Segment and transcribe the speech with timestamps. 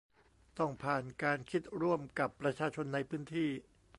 [0.57, 3.49] ต้องผ่านการคิดร่วมกับประชาชนในพื้นที่